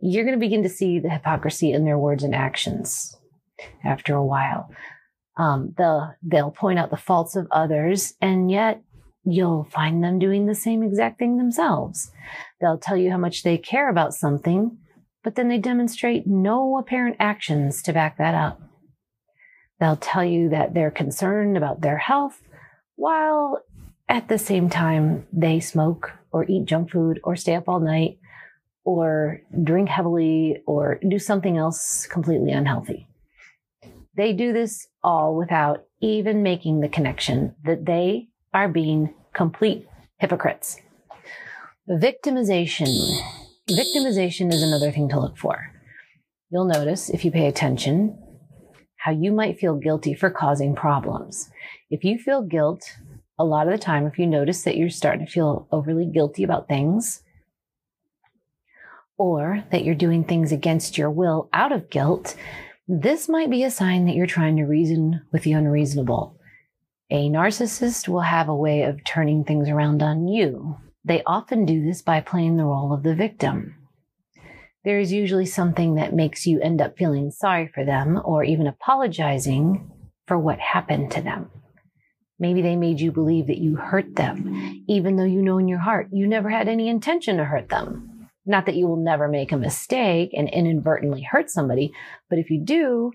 You're 0.00 0.24
going 0.24 0.36
to 0.36 0.40
begin 0.40 0.62
to 0.62 0.68
see 0.68 0.98
the 0.98 1.10
hypocrisy 1.10 1.72
in 1.72 1.84
their 1.84 1.98
words 1.98 2.24
and 2.24 2.34
actions 2.34 3.16
after 3.84 4.14
a 4.14 4.24
while. 4.24 4.70
Um, 5.36 5.74
they'll, 5.76 6.14
they'll 6.22 6.50
point 6.50 6.78
out 6.78 6.90
the 6.90 6.96
faults 6.96 7.36
of 7.36 7.48
others, 7.50 8.14
and 8.20 8.50
yet 8.50 8.82
you'll 9.24 9.64
find 9.64 10.02
them 10.02 10.18
doing 10.18 10.46
the 10.46 10.54
same 10.54 10.82
exact 10.82 11.18
thing 11.18 11.36
themselves. 11.36 12.10
They'll 12.60 12.78
tell 12.78 12.96
you 12.96 13.10
how 13.10 13.18
much 13.18 13.42
they 13.42 13.58
care 13.58 13.88
about 13.88 14.14
something, 14.14 14.78
but 15.22 15.34
then 15.34 15.48
they 15.48 15.58
demonstrate 15.58 16.26
no 16.26 16.78
apparent 16.78 17.16
actions 17.18 17.82
to 17.82 17.92
back 17.92 18.18
that 18.18 18.34
up. 18.34 18.60
They'll 19.80 19.96
tell 19.96 20.24
you 20.24 20.50
that 20.50 20.74
they're 20.74 20.90
concerned 20.90 21.56
about 21.56 21.80
their 21.80 21.98
health, 21.98 22.42
while 22.96 23.60
at 24.08 24.28
the 24.28 24.38
same 24.38 24.68
time 24.68 25.26
they 25.32 25.60
smoke 25.60 26.12
or 26.30 26.44
eat 26.48 26.66
junk 26.66 26.90
food 26.90 27.20
or 27.24 27.36
stay 27.36 27.54
up 27.54 27.68
all 27.68 27.80
night 27.80 28.18
or 28.84 29.40
drink 29.62 29.88
heavily 29.88 30.58
or 30.66 31.00
do 31.08 31.18
something 31.18 31.56
else 31.56 32.06
completely 32.06 32.52
unhealthy. 32.52 33.08
They 34.16 34.32
do 34.32 34.52
this 34.52 34.86
all 35.02 35.34
without 35.34 35.84
even 36.00 36.42
making 36.42 36.80
the 36.80 36.88
connection 36.88 37.54
that 37.64 37.86
they 37.86 38.28
are 38.54 38.68
being 38.68 39.12
complete 39.34 39.86
hypocrites. 40.18 40.78
Victimization. 41.90 42.88
Victimization 43.68 44.52
is 44.52 44.62
another 44.62 44.90
thing 44.90 45.08
to 45.10 45.20
look 45.20 45.36
for. 45.36 45.72
You'll 46.50 46.64
notice, 46.64 47.10
if 47.10 47.24
you 47.24 47.30
pay 47.30 47.48
attention, 47.48 48.16
how 48.96 49.10
you 49.10 49.32
might 49.32 49.58
feel 49.58 49.74
guilty 49.74 50.14
for 50.14 50.30
causing 50.30 50.74
problems. 50.74 51.50
If 51.90 52.04
you 52.04 52.16
feel 52.16 52.42
guilt, 52.42 52.96
a 53.38 53.44
lot 53.44 53.66
of 53.66 53.72
the 53.72 53.78
time, 53.78 54.06
if 54.06 54.18
you 54.18 54.26
notice 54.26 54.62
that 54.62 54.76
you're 54.76 54.88
starting 54.88 55.26
to 55.26 55.32
feel 55.32 55.66
overly 55.72 56.06
guilty 56.06 56.44
about 56.44 56.68
things, 56.68 57.22
or 59.18 59.64
that 59.70 59.84
you're 59.84 59.94
doing 59.94 60.24
things 60.24 60.52
against 60.52 60.96
your 60.96 61.10
will 61.10 61.48
out 61.52 61.72
of 61.72 61.90
guilt, 61.90 62.36
this 62.86 63.28
might 63.28 63.50
be 63.50 63.64
a 63.64 63.70
sign 63.70 64.06
that 64.06 64.14
you're 64.14 64.26
trying 64.26 64.56
to 64.56 64.64
reason 64.64 65.22
with 65.32 65.42
the 65.42 65.52
unreasonable. 65.52 66.38
A 67.10 67.28
narcissist 67.28 68.08
will 68.08 68.22
have 68.22 68.48
a 68.48 68.56
way 68.56 68.82
of 68.82 69.04
turning 69.04 69.44
things 69.44 69.68
around 69.68 70.02
on 70.02 70.26
you. 70.26 70.78
They 71.04 71.22
often 71.24 71.66
do 71.66 71.84
this 71.84 72.00
by 72.00 72.22
playing 72.22 72.56
the 72.56 72.64
role 72.64 72.94
of 72.94 73.02
the 73.02 73.14
victim. 73.14 73.74
There 74.84 74.98
is 74.98 75.12
usually 75.12 75.46
something 75.46 75.96
that 75.96 76.14
makes 76.14 76.46
you 76.46 76.60
end 76.60 76.80
up 76.80 76.96
feeling 76.96 77.30
sorry 77.30 77.68
for 77.68 77.84
them 77.84 78.20
or 78.24 78.42
even 78.42 78.66
apologizing 78.66 79.90
for 80.26 80.38
what 80.38 80.58
happened 80.58 81.10
to 81.12 81.20
them. 81.20 81.50
Maybe 82.38 82.62
they 82.62 82.76
made 82.76 83.00
you 83.00 83.12
believe 83.12 83.46
that 83.48 83.58
you 83.58 83.76
hurt 83.76 84.16
them, 84.16 84.84
even 84.88 85.16
though 85.16 85.24
you 85.24 85.42
know 85.42 85.58
in 85.58 85.68
your 85.68 85.78
heart 85.78 86.08
you 86.10 86.26
never 86.26 86.48
had 86.48 86.68
any 86.68 86.88
intention 86.88 87.36
to 87.36 87.44
hurt 87.44 87.68
them. 87.68 88.28
Not 88.46 88.66
that 88.66 88.76
you 88.76 88.86
will 88.86 88.96
never 89.02 89.28
make 89.28 89.52
a 89.52 89.58
mistake 89.58 90.30
and 90.34 90.48
inadvertently 90.48 91.22
hurt 91.22 91.50
somebody, 91.50 91.92
but 92.28 92.38
if 92.38 92.50
you 92.50 92.60
do, 92.62 93.12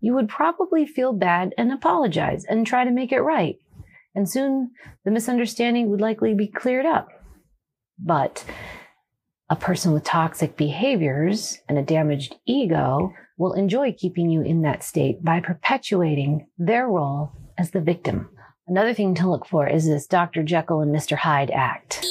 you 0.00 0.14
would 0.14 0.28
probably 0.28 0.86
feel 0.86 1.12
bad 1.12 1.54
and 1.58 1.72
apologize 1.72 2.44
and 2.44 2.66
try 2.66 2.84
to 2.84 2.90
make 2.90 3.12
it 3.12 3.20
right. 3.20 3.58
And 4.14 4.28
soon 4.28 4.70
the 5.04 5.10
misunderstanding 5.10 5.90
would 5.90 6.00
likely 6.00 6.34
be 6.34 6.48
cleared 6.48 6.86
up. 6.86 7.08
But 7.98 8.44
a 9.50 9.56
person 9.56 9.92
with 9.92 10.04
toxic 10.04 10.56
behaviors 10.56 11.58
and 11.68 11.78
a 11.78 11.82
damaged 11.82 12.36
ego 12.46 13.12
will 13.38 13.52
enjoy 13.54 13.92
keeping 13.92 14.30
you 14.30 14.42
in 14.42 14.62
that 14.62 14.82
state 14.82 15.24
by 15.24 15.40
perpetuating 15.40 16.46
their 16.58 16.86
role 16.86 17.32
as 17.56 17.70
the 17.70 17.80
victim. 17.80 18.28
Another 18.66 18.92
thing 18.92 19.14
to 19.14 19.30
look 19.30 19.46
for 19.46 19.66
is 19.66 19.86
this 19.86 20.06
Dr. 20.06 20.42
Jekyll 20.42 20.80
and 20.80 20.94
Mr. 20.94 21.16
Hyde 21.16 21.50
act. 21.50 22.04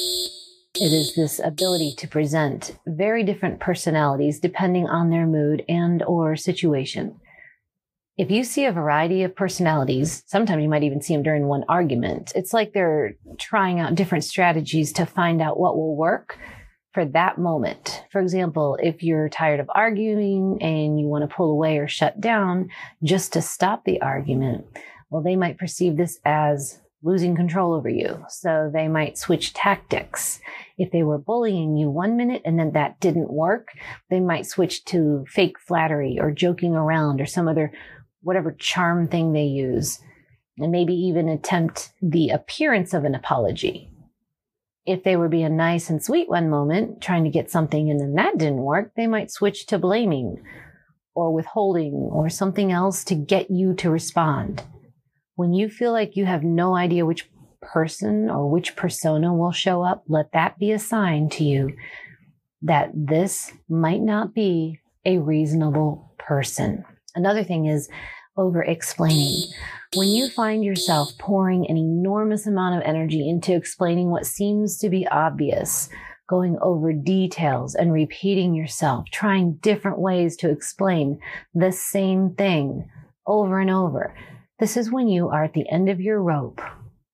It 0.74 0.92
is 0.92 1.14
this 1.14 1.40
ability 1.42 1.94
to 1.98 2.08
present 2.08 2.76
very 2.86 3.22
different 3.22 3.60
personalities 3.60 4.40
depending 4.40 4.88
on 4.88 5.10
their 5.10 5.26
mood 5.26 5.64
and 5.68 6.02
or 6.02 6.36
situation. 6.36 7.20
If 8.18 8.32
you 8.32 8.42
see 8.42 8.64
a 8.64 8.72
variety 8.72 9.22
of 9.22 9.36
personalities, 9.36 10.24
sometimes 10.26 10.60
you 10.60 10.68
might 10.68 10.82
even 10.82 11.00
see 11.00 11.14
them 11.14 11.22
during 11.22 11.46
one 11.46 11.64
argument. 11.68 12.32
It's 12.34 12.52
like 12.52 12.72
they're 12.72 13.14
trying 13.38 13.78
out 13.78 13.94
different 13.94 14.24
strategies 14.24 14.92
to 14.94 15.06
find 15.06 15.40
out 15.40 15.60
what 15.60 15.76
will 15.76 15.94
work 15.94 16.36
for 16.92 17.04
that 17.04 17.38
moment. 17.38 18.02
For 18.10 18.20
example, 18.20 18.76
if 18.82 19.04
you're 19.04 19.28
tired 19.28 19.60
of 19.60 19.70
arguing 19.72 20.58
and 20.60 20.98
you 20.98 21.06
want 21.06 21.30
to 21.30 21.32
pull 21.32 21.52
away 21.52 21.78
or 21.78 21.86
shut 21.86 22.20
down 22.20 22.70
just 23.04 23.34
to 23.34 23.40
stop 23.40 23.84
the 23.84 24.00
argument, 24.00 24.66
well, 25.10 25.22
they 25.22 25.36
might 25.36 25.56
perceive 25.56 25.96
this 25.96 26.18
as 26.24 26.80
losing 27.04 27.36
control 27.36 27.72
over 27.72 27.88
you. 27.88 28.24
So 28.28 28.68
they 28.72 28.88
might 28.88 29.16
switch 29.16 29.52
tactics. 29.52 30.40
If 30.76 30.90
they 30.90 31.04
were 31.04 31.18
bullying 31.18 31.76
you 31.76 31.88
one 31.88 32.16
minute 32.16 32.42
and 32.44 32.58
then 32.58 32.72
that 32.72 32.98
didn't 32.98 33.32
work, 33.32 33.68
they 34.10 34.18
might 34.18 34.46
switch 34.46 34.84
to 34.86 35.24
fake 35.28 35.60
flattery 35.60 36.18
or 36.20 36.32
joking 36.32 36.74
around 36.74 37.20
or 37.20 37.26
some 37.26 37.46
other 37.46 37.72
whatever 38.22 38.52
charm 38.52 39.08
thing 39.08 39.32
they 39.32 39.44
use. 39.44 40.00
And 40.58 40.72
maybe 40.72 40.94
even 40.94 41.28
attempt 41.28 41.92
the 42.02 42.30
appearance 42.30 42.92
of 42.92 43.04
an 43.04 43.14
apology. 43.14 43.90
If 44.84 45.04
they 45.04 45.16
were 45.16 45.28
being 45.28 45.56
nice 45.56 45.88
and 45.88 46.02
sweet 46.02 46.28
one 46.28 46.50
moment, 46.50 47.00
trying 47.00 47.24
to 47.24 47.30
get 47.30 47.50
something 47.50 47.90
and 47.90 48.00
then 48.00 48.14
that 48.14 48.38
didn't 48.38 48.56
work, 48.56 48.92
they 48.96 49.06
might 49.06 49.30
switch 49.30 49.66
to 49.66 49.78
blaming 49.78 50.42
or 51.14 51.32
withholding 51.32 51.92
or 51.92 52.28
something 52.28 52.72
else 52.72 53.04
to 53.04 53.14
get 53.14 53.50
you 53.50 53.74
to 53.74 53.90
respond. 53.90 54.62
When 55.36 55.52
you 55.52 55.68
feel 55.68 55.92
like 55.92 56.16
you 56.16 56.24
have 56.24 56.42
no 56.42 56.74
idea 56.74 57.06
which 57.06 57.30
person 57.60 58.30
or 58.30 58.50
which 58.50 58.76
persona 58.76 59.34
will 59.34 59.52
show 59.52 59.82
up, 59.82 60.04
let 60.08 60.32
that 60.32 60.58
be 60.58 60.72
a 60.72 60.78
sign 60.78 61.28
to 61.30 61.44
you 61.44 61.76
that 62.62 62.90
this 62.94 63.52
might 63.68 64.00
not 64.00 64.34
be 64.34 64.80
a 65.04 65.18
reasonable 65.18 66.14
person. 66.18 66.84
Another 67.18 67.42
thing 67.42 67.66
is 67.66 67.88
over 68.36 68.62
explaining. 68.62 69.42
When 69.96 70.06
you 70.06 70.30
find 70.30 70.64
yourself 70.64 71.18
pouring 71.18 71.66
an 71.68 71.76
enormous 71.76 72.46
amount 72.46 72.76
of 72.76 72.82
energy 72.84 73.28
into 73.28 73.56
explaining 73.56 74.10
what 74.10 74.24
seems 74.24 74.78
to 74.78 74.88
be 74.88 75.04
obvious, 75.08 75.88
going 76.28 76.56
over 76.62 76.92
details 76.92 77.74
and 77.74 77.92
repeating 77.92 78.54
yourself, 78.54 79.06
trying 79.12 79.54
different 79.54 79.98
ways 79.98 80.36
to 80.36 80.48
explain 80.48 81.18
the 81.54 81.72
same 81.72 82.34
thing 82.36 82.88
over 83.26 83.58
and 83.58 83.70
over, 83.70 84.14
this 84.60 84.76
is 84.76 84.92
when 84.92 85.08
you 85.08 85.28
are 85.28 85.42
at 85.42 85.54
the 85.54 85.68
end 85.68 85.88
of 85.88 86.00
your 86.00 86.22
rope 86.22 86.60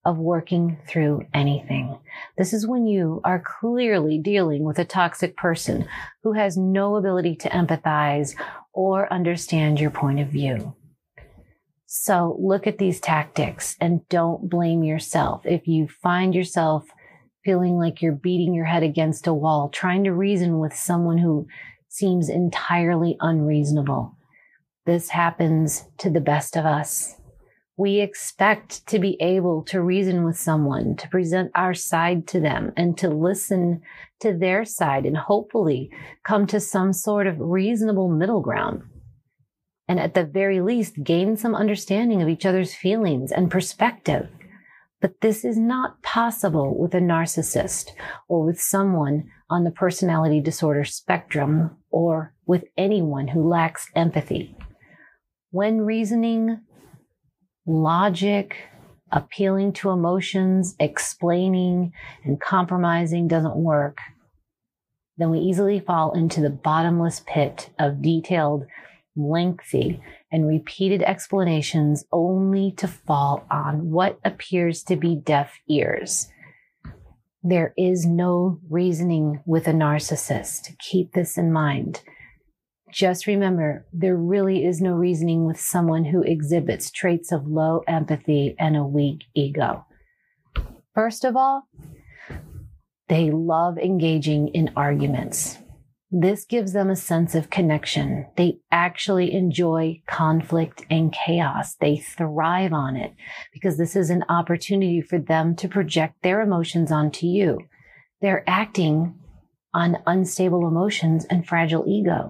of 0.04 0.18
working 0.18 0.76
through 0.86 1.26
anything. 1.32 1.98
This 2.36 2.52
is 2.52 2.66
when 2.66 2.86
you 2.86 3.22
are 3.24 3.42
clearly 3.60 4.18
dealing 4.18 4.64
with 4.64 4.78
a 4.78 4.84
toxic 4.84 5.34
person 5.34 5.88
who 6.22 6.34
has 6.34 6.58
no 6.58 6.96
ability 6.96 7.36
to 7.36 7.48
empathize 7.48 8.34
or 8.74 9.10
understand 9.12 9.80
your 9.80 9.90
point 9.90 10.20
of 10.20 10.28
view. 10.28 10.74
So 11.86 12.36
look 12.40 12.66
at 12.66 12.78
these 12.78 13.00
tactics 13.00 13.76
and 13.80 14.06
don't 14.08 14.50
blame 14.50 14.82
yourself. 14.82 15.46
If 15.46 15.68
you 15.68 15.88
find 15.88 16.34
yourself 16.34 16.84
feeling 17.44 17.78
like 17.78 18.02
you're 18.02 18.12
beating 18.12 18.52
your 18.52 18.64
head 18.64 18.82
against 18.82 19.28
a 19.28 19.32
wall, 19.32 19.68
trying 19.68 20.02
to 20.04 20.12
reason 20.12 20.58
with 20.58 20.74
someone 20.74 21.18
who 21.18 21.46
seems 21.88 22.28
entirely 22.28 23.16
unreasonable, 23.20 24.16
this 24.86 25.10
happens 25.10 25.84
to 25.98 26.10
the 26.10 26.20
best 26.20 26.56
of 26.56 26.66
us. 26.66 27.14
We 27.76 28.00
expect 28.00 28.86
to 28.88 29.00
be 29.00 29.20
able 29.20 29.62
to 29.64 29.82
reason 29.82 30.24
with 30.24 30.38
someone, 30.38 30.94
to 30.96 31.08
present 31.08 31.50
our 31.56 31.74
side 31.74 32.28
to 32.28 32.40
them, 32.40 32.72
and 32.76 32.96
to 32.98 33.08
listen 33.08 33.82
to 34.20 34.32
their 34.32 34.64
side 34.64 35.04
and 35.06 35.16
hopefully 35.16 35.90
come 36.24 36.46
to 36.46 36.60
some 36.60 36.92
sort 36.92 37.26
of 37.26 37.40
reasonable 37.40 38.08
middle 38.08 38.40
ground. 38.40 38.82
And 39.88 39.98
at 39.98 40.14
the 40.14 40.24
very 40.24 40.60
least, 40.60 41.02
gain 41.02 41.36
some 41.36 41.54
understanding 41.54 42.22
of 42.22 42.28
each 42.28 42.46
other's 42.46 42.74
feelings 42.74 43.32
and 43.32 43.50
perspective. 43.50 44.28
But 45.00 45.20
this 45.20 45.44
is 45.44 45.58
not 45.58 46.00
possible 46.02 46.78
with 46.78 46.94
a 46.94 47.00
narcissist 47.00 47.90
or 48.28 48.46
with 48.46 48.60
someone 48.60 49.30
on 49.50 49.64
the 49.64 49.70
personality 49.70 50.40
disorder 50.40 50.84
spectrum 50.84 51.76
or 51.90 52.32
with 52.46 52.64
anyone 52.78 53.28
who 53.28 53.46
lacks 53.46 53.90
empathy. 53.94 54.56
When 55.50 55.82
reasoning, 55.82 56.60
logic, 57.66 58.56
appealing 59.10 59.72
to 59.72 59.90
emotions, 59.90 60.74
explaining, 60.78 61.92
and 62.24 62.40
compromising 62.40 63.28
doesn't 63.28 63.56
work, 63.56 63.98
then 65.16 65.30
we 65.30 65.38
easily 65.38 65.80
fall 65.80 66.12
into 66.12 66.40
the 66.40 66.50
bottomless 66.50 67.22
pit 67.26 67.70
of 67.78 68.02
detailed, 68.02 68.64
lengthy, 69.16 70.00
and 70.32 70.48
repeated 70.48 71.02
explanations 71.02 72.04
only 72.10 72.72
to 72.72 72.88
fall 72.88 73.46
on 73.50 73.90
what 73.90 74.18
appears 74.24 74.82
to 74.82 74.96
be 74.96 75.14
deaf 75.14 75.58
ears. 75.68 76.28
There 77.44 77.74
is 77.76 78.06
no 78.06 78.58
reasoning 78.68 79.42
with 79.46 79.68
a 79.68 79.72
narcissist. 79.72 80.76
Keep 80.78 81.12
this 81.12 81.38
in 81.38 81.52
mind 81.52 82.00
just 82.94 83.26
remember 83.26 83.84
there 83.92 84.16
really 84.16 84.64
is 84.64 84.80
no 84.80 84.92
reasoning 84.92 85.44
with 85.44 85.60
someone 85.60 86.04
who 86.04 86.22
exhibits 86.22 86.92
traits 86.92 87.32
of 87.32 87.48
low 87.48 87.82
empathy 87.88 88.54
and 88.56 88.76
a 88.76 88.84
weak 88.84 89.24
ego. 89.34 89.84
First 90.94 91.24
of 91.24 91.36
all, 91.36 91.68
they 93.08 93.32
love 93.32 93.78
engaging 93.78 94.48
in 94.48 94.70
arguments. 94.76 95.58
This 96.12 96.44
gives 96.44 96.72
them 96.72 96.88
a 96.88 96.94
sense 96.94 97.34
of 97.34 97.50
connection. 97.50 98.26
They 98.36 98.60
actually 98.70 99.32
enjoy 99.32 100.00
conflict 100.06 100.86
and 100.88 101.12
chaos. 101.12 101.74
They 101.74 101.96
thrive 101.96 102.72
on 102.72 102.94
it 102.94 103.12
because 103.52 103.76
this 103.76 103.96
is 103.96 104.08
an 104.08 104.24
opportunity 104.28 105.00
for 105.00 105.18
them 105.18 105.56
to 105.56 105.66
project 105.66 106.22
their 106.22 106.40
emotions 106.40 106.92
onto 106.92 107.26
you. 107.26 107.58
They're 108.20 108.44
acting 108.46 109.18
on 109.74 109.98
unstable 110.06 110.68
emotions 110.68 111.24
and 111.24 111.44
fragile 111.44 111.84
ego. 111.88 112.28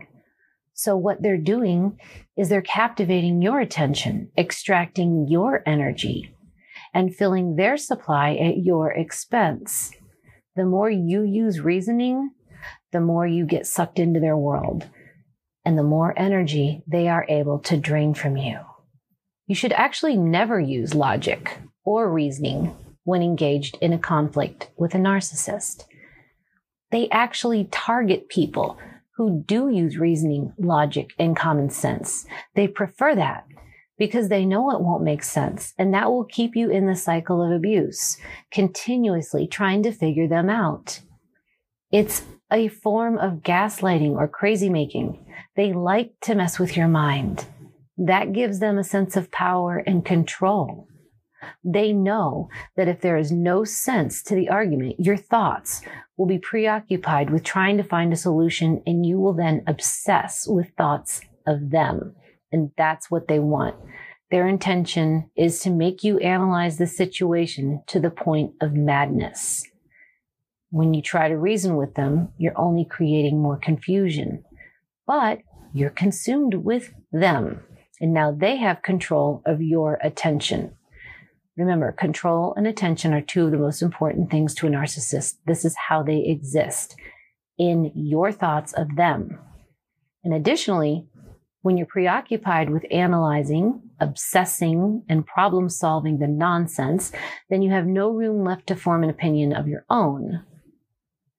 So 0.74 0.96
what 0.96 1.22
they're 1.22 1.38
doing 1.38 1.98
is 2.36 2.48
they're 2.48 2.60
captivating 2.60 3.40
your 3.40 3.60
attention, 3.60 4.30
extracting 4.36 5.28
your 5.28 5.62
energy 5.64 6.34
and 6.92 7.14
filling 7.14 7.54
their 7.54 7.76
supply 7.76 8.34
at 8.34 8.58
your 8.58 8.92
expense. 8.92 9.92
The 10.56 10.64
more 10.64 10.90
you 10.90 11.22
use 11.22 11.60
reasoning, 11.60 12.32
the 12.92 13.00
more 13.00 13.26
you 13.26 13.46
get 13.46 13.66
sucked 13.66 13.98
into 14.00 14.20
their 14.20 14.36
world 14.36 14.88
and 15.64 15.78
the 15.78 15.84
more 15.84 16.12
energy 16.16 16.82
they 16.86 17.08
are 17.08 17.24
able 17.28 17.60
to 17.60 17.76
drain 17.76 18.12
from 18.12 18.36
you. 18.36 18.58
You 19.46 19.54
should 19.54 19.72
actually 19.72 20.16
never 20.16 20.58
use 20.58 20.94
logic 20.94 21.58
or 21.84 22.10
reasoning 22.10 22.74
when 23.04 23.22
engaged 23.22 23.78
in 23.80 23.92
a 23.92 23.98
conflict 23.98 24.70
with 24.76 24.94
a 24.94 24.98
narcissist. 24.98 25.84
They 26.90 27.08
actually 27.10 27.68
target 27.70 28.28
people 28.28 28.78
who 29.16 29.44
do 29.46 29.68
use 29.68 29.96
reasoning, 29.96 30.52
logic, 30.58 31.10
and 31.18 31.36
common 31.36 31.70
sense. 31.70 32.26
They 32.54 32.68
prefer 32.68 33.14
that 33.14 33.46
because 33.96 34.28
they 34.28 34.44
know 34.44 34.70
it 34.70 34.80
won't 34.80 35.04
make 35.04 35.22
sense. 35.22 35.72
And 35.78 35.94
that 35.94 36.10
will 36.10 36.24
keep 36.24 36.56
you 36.56 36.70
in 36.70 36.86
the 36.86 36.96
cycle 36.96 37.42
of 37.42 37.52
abuse, 37.52 38.16
continuously 38.50 39.46
trying 39.46 39.82
to 39.84 39.92
figure 39.92 40.26
them 40.26 40.50
out. 40.50 41.00
It's 41.92 42.22
a 42.52 42.68
form 42.68 43.18
of 43.18 43.42
gaslighting 43.42 44.16
or 44.16 44.26
crazy 44.26 44.68
making. 44.68 45.24
They 45.56 45.72
like 45.72 46.14
to 46.22 46.34
mess 46.34 46.58
with 46.58 46.76
your 46.76 46.88
mind. 46.88 47.46
That 47.96 48.32
gives 48.32 48.58
them 48.58 48.78
a 48.78 48.84
sense 48.84 49.16
of 49.16 49.30
power 49.30 49.78
and 49.78 50.04
control. 50.04 50.88
They 51.64 51.92
know 51.92 52.48
that 52.76 52.88
if 52.88 53.00
there 53.00 53.16
is 53.16 53.32
no 53.32 53.64
sense 53.64 54.22
to 54.24 54.34
the 54.34 54.48
argument, 54.48 54.96
your 54.98 55.16
thoughts 55.16 55.82
will 56.16 56.26
be 56.26 56.38
preoccupied 56.38 57.30
with 57.30 57.42
trying 57.42 57.76
to 57.76 57.84
find 57.84 58.12
a 58.12 58.16
solution 58.16 58.82
and 58.86 59.04
you 59.04 59.18
will 59.18 59.34
then 59.34 59.62
obsess 59.66 60.46
with 60.46 60.70
thoughts 60.76 61.20
of 61.46 61.70
them. 61.70 62.14
And 62.52 62.70
that's 62.76 63.10
what 63.10 63.28
they 63.28 63.38
want. 63.38 63.76
Their 64.30 64.48
intention 64.48 65.30
is 65.36 65.60
to 65.60 65.70
make 65.70 66.02
you 66.02 66.18
analyze 66.18 66.78
the 66.78 66.86
situation 66.86 67.82
to 67.88 68.00
the 68.00 68.10
point 68.10 68.52
of 68.60 68.72
madness. 68.72 69.64
When 70.70 70.92
you 70.92 71.02
try 71.02 71.28
to 71.28 71.36
reason 71.36 71.76
with 71.76 71.94
them, 71.94 72.30
you're 72.36 72.58
only 72.58 72.84
creating 72.84 73.40
more 73.40 73.56
confusion, 73.56 74.44
but 75.06 75.38
you're 75.72 75.90
consumed 75.90 76.54
with 76.54 76.92
them. 77.12 77.60
And 78.00 78.12
now 78.12 78.32
they 78.32 78.56
have 78.56 78.82
control 78.82 79.42
of 79.46 79.62
your 79.62 79.98
attention. 80.02 80.74
Remember, 81.56 81.92
control 81.92 82.52
and 82.56 82.66
attention 82.66 83.12
are 83.12 83.20
two 83.20 83.44
of 83.44 83.52
the 83.52 83.58
most 83.58 83.80
important 83.80 84.30
things 84.30 84.54
to 84.54 84.66
a 84.66 84.70
narcissist. 84.70 85.34
This 85.46 85.64
is 85.64 85.76
how 85.88 86.02
they 86.02 86.18
exist 86.18 86.96
in 87.58 87.92
your 87.94 88.32
thoughts 88.32 88.72
of 88.72 88.96
them. 88.96 89.38
And 90.24 90.34
additionally, 90.34 91.06
when 91.62 91.76
you're 91.76 91.86
preoccupied 91.86 92.70
with 92.70 92.84
analyzing, 92.90 93.80
obsessing, 94.00 95.04
and 95.08 95.26
problem 95.26 95.68
solving 95.68 96.18
the 96.18 96.26
nonsense, 96.26 97.12
then 97.48 97.62
you 97.62 97.70
have 97.70 97.86
no 97.86 98.10
room 98.10 98.44
left 98.44 98.66
to 98.66 98.76
form 98.76 99.04
an 99.04 99.10
opinion 99.10 99.52
of 99.54 99.68
your 99.68 99.84
own, 99.88 100.42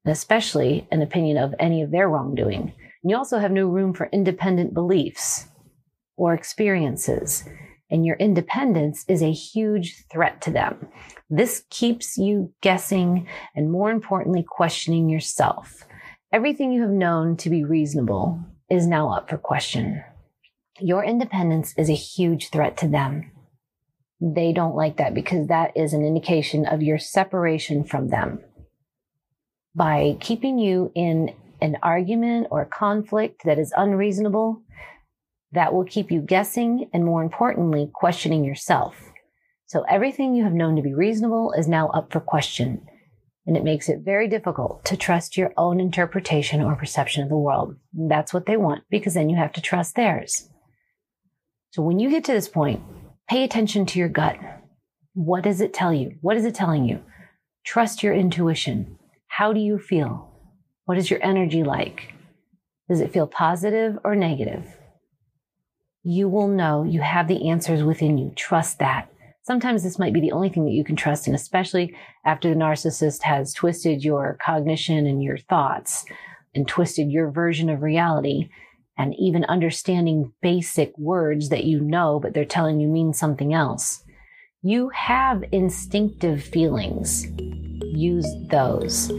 especially 0.08 0.88
an 0.92 1.02
opinion 1.02 1.38
of 1.38 1.54
any 1.60 1.82
of 1.82 1.92
their 1.92 2.10
wrongdoing. 2.10 2.74
And 3.04 3.12
you 3.12 3.18
also 3.18 3.38
have 3.38 3.52
no 3.52 3.68
room 3.68 3.94
for 3.94 4.10
independent 4.14 4.74
beliefs 4.74 5.48
or 6.16 6.34
experiences 6.34 7.44
and 7.90 8.06
your 8.06 8.16
independence 8.18 9.06
is 9.08 9.22
a 9.22 9.32
huge 9.32 10.06
threat 10.12 10.42
to 10.42 10.52
them. 10.52 10.88
This 11.30 11.64
keeps 11.70 12.18
you 12.18 12.54
guessing 12.62 13.28
and 13.56 13.72
more 13.72 13.92
importantly, 13.92 14.44
questioning 14.48 15.10
yourself. 15.10 15.86
Everything 16.32 16.72
you 16.72 16.82
have 16.82 16.92
known 16.92 17.38
to 17.38 17.50
be 17.50 17.64
reasonable 17.64 18.40
is 18.70 18.88
now 18.88 19.10
up 19.10 19.30
for 19.30 19.38
question. 19.38 20.04
Your 20.80 21.04
independence 21.04 21.74
is 21.78 21.90
a 21.90 21.94
huge 21.94 22.50
threat 22.50 22.76
to 22.78 22.88
them. 22.88 23.32
They 24.20 24.52
don't 24.52 24.76
like 24.76 24.98
that 24.98 25.14
because 25.14 25.48
that 25.48 25.76
is 25.76 25.94
an 25.94 26.06
indication 26.06 26.66
of 26.66 26.82
your 26.82 26.98
separation 26.98 27.84
from 27.84 28.10
them. 28.10 28.40
By 29.76 30.18
keeping 30.20 30.58
you 30.58 30.92
in 30.96 31.34
an 31.62 31.78
argument 31.84 32.48
or 32.52 32.66
conflict 32.66 33.44
that 33.46 33.60
is 33.60 33.74
unreasonable, 33.76 34.62
that 35.52 35.74
will 35.74 35.86
keep 35.86 36.12
you 36.12 36.22
guessing 36.22 36.90
and 36.94 37.06
more 37.06 37.24
importantly, 37.24 37.90
questioning 37.94 38.44
yourself. 38.44 38.96
So 39.68 39.84
everything 39.90 40.36
you 40.36 40.44
have 40.44 40.54
known 40.54 40.76
to 40.76 40.82
be 40.82 40.94
reasonable 40.94 41.54
is 41.54 41.68
now 41.68 41.90
up 41.90 42.12
for 42.12 42.20
question. 42.20 42.86
And 43.48 43.56
it 43.56 43.64
makes 43.64 43.90
it 43.90 44.02
very 44.04 44.28
difficult 44.28 44.86
to 44.86 44.98
trust 44.98 45.38
your 45.38 45.54
own 45.58 45.80
interpretation 45.80 46.62
or 46.62 46.76
perception 46.76 47.24
of 47.24 47.30
the 47.30 47.38
world. 47.38 47.76
That's 47.94 48.34
what 48.34 48.46
they 48.46 48.58
want 48.58 48.84
because 48.90 49.14
then 49.14 49.30
you 49.30 49.38
have 49.38 49.54
to 49.54 49.62
trust 49.62 49.96
theirs. 49.96 50.50
So 51.72 51.82
when 51.82 52.00
you 52.00 52.10
get 52.10 52.24
to 52.26 52.32
this 52.32 52.48
point, 52.48 52.82
pay 53.30 53.44
attention 53.44 53.86
to 53.88 54.00
your 54.00 54.10
gut. 54.10 54.38
What 55.14 55.44
does 55.44 55.62
it 55.62 55.74
tell 55.74 55.94
you? 55.94 56.16
What 56.22 56.38
is 56.38 56.46
it 56.46 56.56
telling 56.56 56.86
you? 56.86 57.04
Trust 57.66 58.04
your 58.04 58.14
intuition. 58.14 58.98
How 59.28 59.54
do 59.54 59.60
you 59.60 59.78
feel? 59.78 60.32
What 60.86 60.98
is 60.98 61.10
your 61.10 61.24
energy 61.24 61.64
like? 61.64 62.14
Does 62.90 63.02
it 63.02 63.12
feel 63.12 63.28
positive 63.28 63.98
or 64.04 64.16
negative? 64.16 64.66
You 66.06 66.30
will 66.30 66.48
know 66.48 66.84
you 66.84 67.02
have 67.02 67.28
the 67.28 67.50
answers 67.50 67.84
within 67.84 68.18
you. 68.18 68.32
Trust 68.36 68.78
that. 68.78 69.12
Sometimes 69.42 69.84
this 69.84 69.98
might 69.98 70.14
be 70.14 70.22
the 70.22 70.32
only 70.32 70.50
thing 70.50 70.64
that 70.66 70.72
you 70.72 70.84
can 70.84 70.96
trust, 70.96 71.26
and 71.26 71.36
especially 71.36 71.96
after 72.26 72.48
the 72.48 72.56
narcissist 72.56 73.24
has 73.24 73.54
twisted 73.54 74.04
your 74.04 74.38
cognition 74.44 75.08
and 75.08 75.24
your 75.24 75.38
thoughts 75.38 76.06
and 76.54 76.68
twisted 76.68 77.12
your 77.12 77.32
version 77.32 77.70
of 77.70 77.82
reality 77.82 78.50
and 78.98 79.16
even 79.18 79.46
understanding 79.46 80.32
basic 80.42 80.96
words 80.98 81.50
that 81.50 81.64
you 81.64 81.82
know, 81.82 82.20
but 82.20 82.34
they're 82.34 82.46
telling 82.46 82.80
you 82.80 82.88
mean 82.88 83.12
something 83.12 83.54
else. 83.54 84.04
You 84.62 84.90
have 84.90 85.44
instinctive 85.52 86.44
feelings. 86.44 87.26
Use 87.84 88.32
those. 88.50 89.12